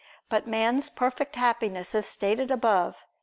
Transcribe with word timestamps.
But 0.29 0.47
man's 0.47 0.89
perfect 0.89 1.35
Happiness, 1.35 1.93
as 1.93 2.07
stated 2.07 2.49
above 2.49 2.95
(Q. 2.95 3.03